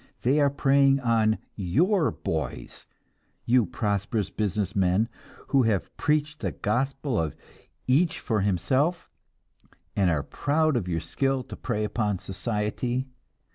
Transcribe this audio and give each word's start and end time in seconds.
They 0.21 0.39
are 0.39 0.49
preying 0.49 0.99
on 0.99 1.37
your 1.55 2.09
boys 2.09 2.87
you 3.45 3.67
prosperous 3.67 4.31
business 4.31 4.75
men, 4.75 5.07
who 5.49 5.61
have 5.61 5.95
preached 5.95 6.39
the 6.39 6.51
gospel 6.51 7.19
of 7.19 7.35
"each 7.85 8.19
for 8.19 8.41
himself," 8.41 9.11
and 9.95 10.09
are 10.09 10.23
proud 10.23 10.75
of 10.75 10.87
your 10.87 11.01
skill 11.01 11.43
to 11.43 11.55
prey 11.55 11.83
upon 11.83 12.17
society. 12.17 13.09